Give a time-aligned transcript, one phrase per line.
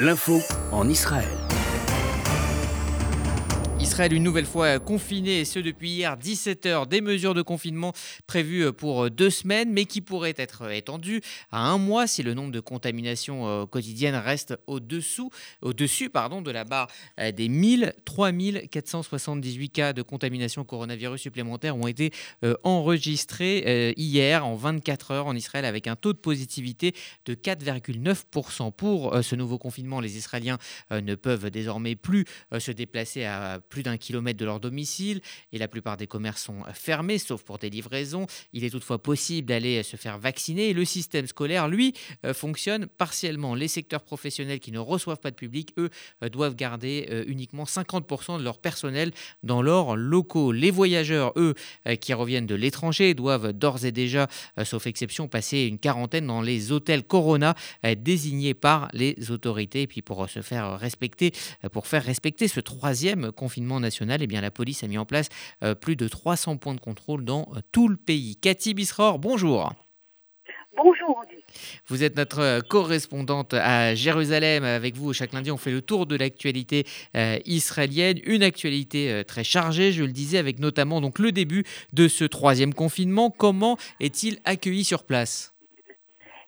[0.00, 1.47] L'info en Israël.
[3.88, 6.86] Israël une nouvelle fois confiné, et ce depuis hier 17h.
[6.88, 7.94] Des mesures de confinement
[8.26, 12.52] prévues pour deux semaines, mais qui pourraient être étendues à un mois si le nombre
[12.52, 15.30] de contaminations euh, quotidiennes reste au-dessous,
[15.62, 16.88] au-dessus pardon, de la barre
[17.18, 17.94] euh, des 1000.
[18.04, 22.12] 3478 cas de contamination coronavirus supplémentaires ont été
[22.44, 28.70] euh, enregistrés hier en 24 heures en Israël avec un taux de positivité de 4,9%.
[28.70, 30.58] Pour ce nouveau confinement, les Israéliens
[30.90, 32.26] ne peuvent désormais plus
[32.58, 35.20] se déplacer à plus d'un kilomètre de leur domicile
[35.52, 38.26] et la plupart des commerces sont fermés, sauf pour des livraisons.
[38.52, 43.54] Il est toutefois possible d'aller se faire vacciner le système scolaire, lui, euh, fonctionne partiellement.
[43.54, 45.90] Les secteurs professionnels qui ne reçoivent pas de public, eux,
[46.22, 50.52] euh, doivent garder euh, uniquement 50% de leur personnel dans leurs locaux.
[50.52, 51.54] Les voyageurs, eux,
[52.00, 54.28] qui reviennent de l'étranger, doivent d'ores et déjà,
[54.64, 57.54] sauf exception, passer une quarantaine dans les hôtels Corona
[57.96, 59.82] désignés par les autorités.
[59.82, 61.32] Et puis pour se faire respecter,
[61.72, 65.28] pour faire respecter ce troisième confinement national, eh bien, la police a mis en place
[65.62, 68.36] euh, plus de 300 points de contrôle dans euh, tout le pays.
[68.36, 69.72] Cathy Bisror, bonjour.
[70.76, 71.22] Bonjour.
[71.88, 74.64] Vous êtes notre euh, correspondante à Jérusalem.
[74.64, 76.86] Avec vous, chaque lundi, on fait le tour de l'actualité
[77.44, 78.20] israélienne.
[78.24, 82.74] Une actualité très chargée, je le disais, avec notamment donc, le début de ce troisième
[82.74, 83.30] confinement.
[83.30, 85.57] Comment est-il accueilli sur place?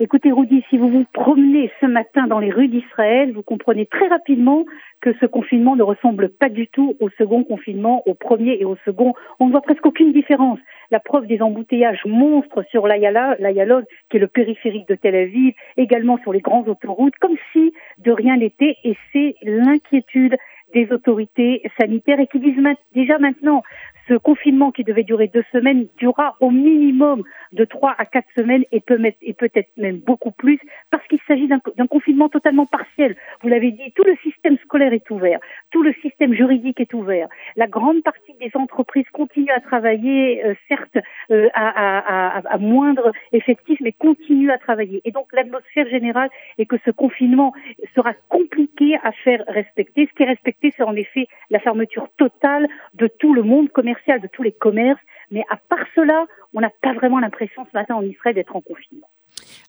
[0.00, 4.06] Écoutez, Rudy, si vous vous promenez ce matin dans les rues d'Israël, vous comprenez très
[4.06, 4.64] rapidement
[5.00, 8.76] que ce confinement ne ressemble pas du tout au second confinement, au premier et au
[8.84, 9.14] second.
[9.40, 10.60] On ne voit presque aucune différence.
[10.92, 16.18] La preuve des embouteillages monstres sur l'Ayalon, qui est le périphérique de Tel Aviv, également
[16.18, 18.76] sur les grandes autoroutes, comme si de rien n'était.
[18.84, 20.36] Et c'est l'inquiétude
[20.74, 22.62] des autorités sanitaires et qui disent
[22.94, 23.64] déjà maintenant
[24.08, 28.64] ce confinement qui devait durer deux semaines durera au minimum de trois à quatre semaines
[28.72, 30.58] et peut et peut-être même beaucoup plus
[30.90, 33.16] parce qu'il s'agit d'un confinement totalement partiel.
[33.42, 35.38] Vous l'avez dit, tout le système scolaire est ouvert,
[35.70, 37.28] tout le système juridique est ouvert.
[37.56, 40.98] La grande partie des entreprises continuent à travailler, euh, certes
[41.30, 45.00] euh, à, à, à, moindre effectif, mais continuent à travailler.
[45.04, 47.52] Et donc l'atmosphère générale est que ce confinement
[47.94, 50.06] sera compliqué à faire respecter.
[50.06, 54.20] Ce qui est respecté, c'est en effet la fermeture totale de tout le monde commercial
[54.20, 55.00] de tous les commerces.
[55.30, 58.62] Mais à part cela, on n'a pas vraiment l'impression ce matin en Israël d'être en
[58.62, 59.08] confinement.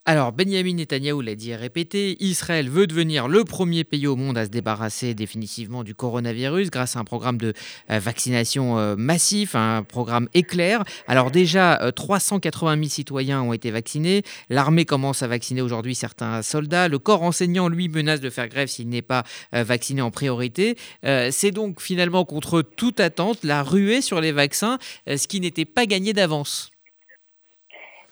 [0.06, 4.40] Alors, Benjamin Netanyahu l'a dit et répété, Israël veut devenir le premier pays au monde
[4.40, 7.54] à se débarrasser définitivement du coronavirus grâce à un programme de
[7.92, 10.84] euh, vaccination euh, massif, un programme éclair.
[11.08, 14.24] Alors déjà, 380 euh, 000 citoyens ont été vaccinés.
[14.50, 16.88] L'armée commence à vacciner aujourd'hui certains soldats.
[16.88, 20.76] Le corps enseignant, lui, menace de faire grève s'il n'est pas vacciné en priorité.
[21.04, 25.86] C'est donc finalement contre toute attente la ruée sur les vaccins, ce qui n'était pas
[25.86, 26.72] gagné d'avance.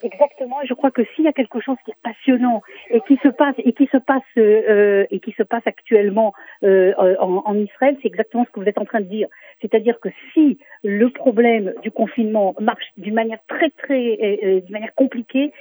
[0.02, 0.56] Exactement.
[0.64, 3.54] Je crois que s'il y a quelque chose qui est passionnant et qui se passe
[3.58, 6.32] et qui se passe euh, et qui se passe actuellement
[6.62, 9.28] euh, en, en, Israël, c'est exactement ce que vous êtes en train de dire.
[9.60, 14.94] C'est-à-dire que si le problème du confinement marche d'une manière très très euh, d'une manière
[14.94, 15.52] compliquée,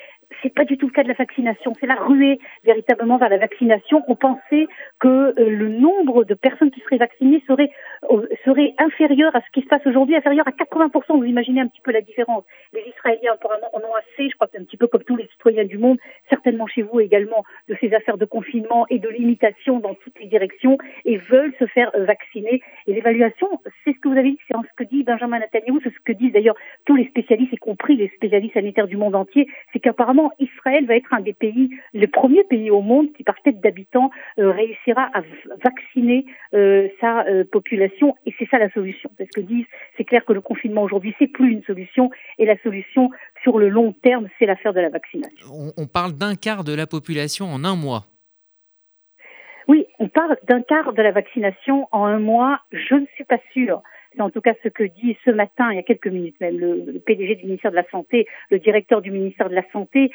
[0.42, 1.74] c'est pas du tout le cas de la vaccination.
[1.80, 4.04] C'est la ruée véritablement vers la vaccination.
[4.08, 4.68] On pensait
[5.00, 7.97] que euh, le nombre de personnes qui seraient vaccinées serait, euh,
[8.46, 11.18] serait inférieur à ce qui se passe aujourd'hui, inférieur à 80%.
[11.18, 12.44] Vous imaginez un petit peu la différence.
[12.74, 15.16] Les Israéliens apparemment en ont assez, je crois que c'est un petit peu comme tous
[15.16, 15.98] les citoyens du monde,
[16.30, 20.28] certainement chez vous également, de ces affaires de confinement et de limitation dans toutes les
[20.28, 22.62] directions et veulent se faire vacciner.
[22.88, 23.48] Et l'évaluation,
[23.84, 26.14] c'est ce que vous avez dit, c'est ce que dit Benjamin Netanyahu, c'est ce que
[26.14, 26.56] disent d'ailleurs
[26.86, 30.96] tous les spécialistes, y compris les spécialistes sanitaires du monde entier, c'est qu'apparemment Israël va
[30.96, 35.10] être un des pays, le premier pays au monde qui, par tête d'habitants, euh, réussira
[35.14, 35.22] à
[35.64, 37.87] vacciner euh, sa euh, population.
[38.26, 39.10] Et c'est ça la solution.
[39.18, 39.66] C'est ce que disent.
[39.98, 42.10] C'est clair que le confinement aujourd'hui, c'est plus une solution.
[42.38, 43.10] Et la solution
[43.44, 45.48] sur le long terme, c'est l'affaire de la vaccination.
[45.78, 48.06] on parle d'un quart de la population en un mois.
[49.68, 52.62] Oui, on parle d'un quart de la vaccination en un mois.
[52.72, 53.82] Je ne suis pas sûre
[54.18, 56.58] c'est en tout cas ce que dit ce matin, il y a quelques minutes même,
[56.58, 60.12] le, PDG du ministère de la Santé, le directeur du ministère de la Santé.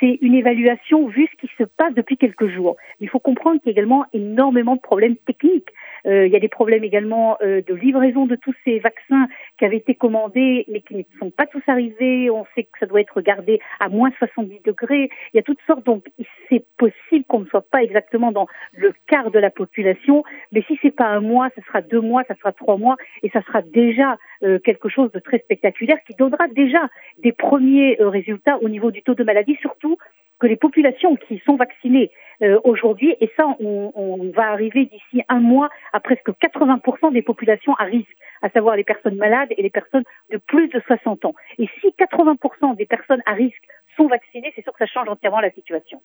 [0.00, 2.76] C'est une évaluation vu ce qui se passe depuis quelques jours.
[3.00, 5.68] Il faut comprendre qu'il y a également énormément de problèmes techniques.
[6.06, 9.26] Euh, il y a des problèmes également euh, de livraison de tous ces vaccins
[9.58, 12.30] qui avaient été commandés mais qui ne sont pas tous arrivés.
[12.30, 15.10] On sait que ça doit être gardé à moins 70 degrés.
[15.32, 15.84] Il y a toutes sortes.
[15.84, 16.04] Donc
[16.48, 20.24] c'est possible qu'on ne soit pas exactement dans le quart de la population.
[20.52, 22.96] Mais si c'est pas un mois, ce sera deux mois, ça sera trois mois
[23.34, 26.88] ça sera déjà euh, quelque chose de très spectaculaire qui donnera déjà
[27.18, 29.98] des premiers résultats au niveau du taux de maladie, surtout
[30.40, 32.10] que les populations qui sont vaccinées
[32.42, 37.74] euh, aujourd'hui, et ça, on va arriver d'ici un mois à presque 80% des populations
[37.74, 41.34] à risque, à savoir les personnes malades et les personnes de plus de 60 ans.
[41.58, 43.64] Et si 80% des personnes à risque
[43.96, 46.00] sont vaccinés, c'est sûr que ça change entièrement la situation.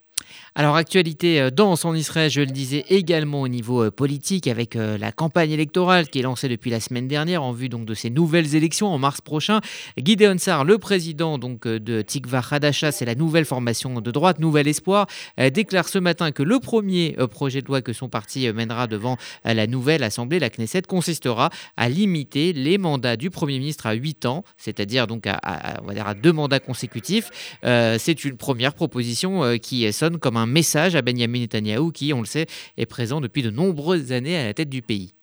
[0.55, 4.75] Alors, actualité euh, dense en Israël, je le disais également au niveau euh, politique, avec
[4.75, 7.93] euh, la campagne électorale qui est lancée depuis la semaine dernière en vue donc de
[7.93, 9.61] ces nouvelles élections en mars prochain.
[9.97, 14.67] Gideon Sar, le président donc de Tikva Hadasha, c'est la nouvelle formation de droite, Nouvel
[14.67, 15.07] Espoir,
[15.37, 19.67] déclare ce matin que le premier projet de loi que son parti mènera devant la
[19.67, 24.43] nouvelle Assemblée, la Knesset, consistera à limiter les mandats du Premier ministre à 8 ans,
[24.57, 27.57] c'est-à-dire donc à, deux mandats consécutifs.
[27.97, 32.25] C'est une première proposition qui sonne comme un message à Benjamin Netanyahu qui, on le
[32.25, 32.45] sait,
[32.77, 35.13] est présent depuis de nombreuses années à la tête du pays.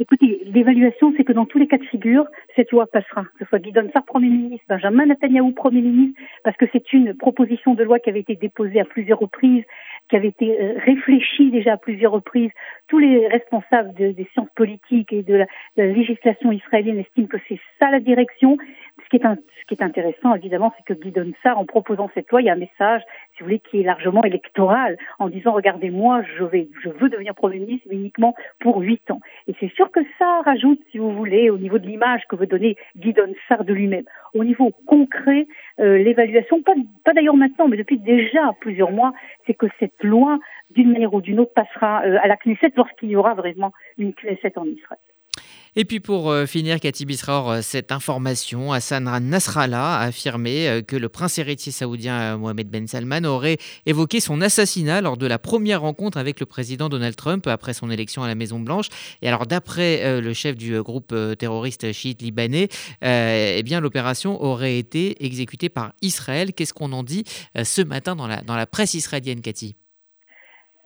[0.00, 3.24] Écoutez, l'évaluation, c'est que dans tous les cas de figure, cette loi passera.
[3.24, 7.14] Que ce soit Guy Sarr, Premier ministre, Benjamin Netanyahu, Premier ministre, parce que c'est une
[7.14, 9.64] proposition de loi qui avait été déposée à plusieurs reprises,
[10.08, 12.50] qui avait été euh, réfléchie déjà à plusieurs reprises.
[12.88, 15.46] Tous les responsables des sciences politiques et de la,
[15.76, 18.56] législation israélienne estiment que c'est ça la direction.
[19.04, 19.22] Ce qui
[19.74, 21.12] est, intéressant, évidemment, c'est que Guy
[21.42, 23.02] Sarr, en proposant cette loi, il y a un message,
[23.38, 27.08] si vous voulez, qui est largement électoral, en disant, regardez, moi, je vais, je veux
[27.08, 29.20] devenir Premier ministre, uniquement pour huit ans.
[29.46, 32.48] Et c'est sûr que ça rajoute, si vous voulez, au niveau de l'image que veut
[32.48, 33.14] donner Guy
[33.48, 34.04] Sarr de lui-même.
[34.34, 35.46] Au niveau concret,
[35.78, 36.74] euh, l'évaluation, pas,
[37.04, 39.12] pas d'ailleurs maintenant, mais depuis déjà plusieurs mois,
[39.46, 40.38] c'est que cette loi,
[40.70, 44.14] d'une manière ou d'une autre, passera euh, à la Knesset lorsqu'il y aura vraiment une
[44.14, 44.98] Knesset en Israël.
[45.76, 50.82] Et puis pour euh, finir, Cathy Bisraor, euh, cette information, Hassan Nasrallah a affirmé euh,
[50.82, 55.38] que le prince héritier saoudien Mohamed Ben Salman aurait évoqué son assassinat lors de la
[55.38, 58.88] première rencontre avec le président Donald Trump après son élection à la Maison Blanche.
[59.22, 62.68] Et alors d'après le chef du groupe terroriste chiite libanais,
[63.02, 66.52] eh bien l'opération aurait été exécutée par Israël.
[66.54, 67.24] Qu'est-ce qu'on en dit
[67.54, 69.76] ce matin dans la, dans la presse israélienne, Cathy?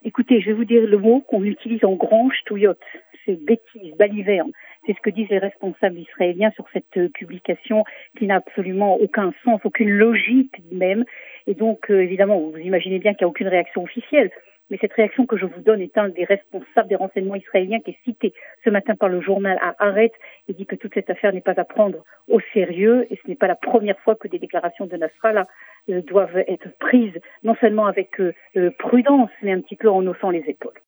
[0.04, 2.80] Écoutez, je vais vous dire le mot qu'on utilise en grand ch'touillotte.
[3.24, 4.50] C'est bêtise, baliverne.
[4.86, 7.84] C'est ce que disent les responsables israéliens sur cette euh, publication
[8.18, 11.04] qui n'a absolument aucun sens, aucune logique même.
[11.46, 14.30] Et donc, euh, évidemment, vous imaginez bien qu'il n'y a aucune réaction officielle.
[14.70, 17.90] Mais cette réaction que je vous donne est un des responsables des renseignements israéliens qui
[17.90, 18.32] est cité
[18.64, 20.14] ce matin par le journal à Arrête
[20.48, 23.36] et dit que toute cette affaire n'est pas à prendre au sérieux et ce n'est
[23.36, 25.46] pas la première fois que des déclarations de Nasrallah
[25.90, 28.20] euh, doivent être prises non seulement avec
[28.78, 30.80] prudence mais un petit peu en haussant les épaules.